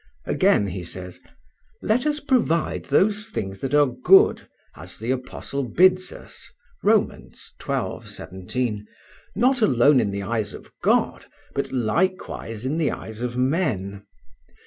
Again 0.25 0.65
he 0.69 0.83
says: 0.83 1.19
"Let 1.83 2.07
us 2.07 2.19
provide 2.19 2.85
those 2.85 3.27
things 3.29 3.59
that 3.59 3.75
are 3.75 3.85
good, 3.85 4.47
as 4.75 4.97
the 4.97 5.11
apostle 5.11 5.61
bids 5.65 6.11
us 6.11 6.51
(Rom. 6.81 7.29
xii, 7.31 8.01
17), 8.07 8.87
not 9.35 9.61
alone 9.61 9.99
in 9.99 10.09
the 10.09 10.23
eyes 10.23 10.55
of 10.55 10.71
God, 10.81 11.27
but 11.53 11.71
likewise 11.71 12.65
in 12.65 12.79
the 12.79 12.89
eyes 12.91 13.21
of 13.21 13.37
men. 13.37 14.03